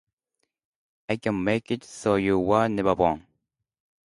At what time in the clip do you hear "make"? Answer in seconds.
1.43-1.69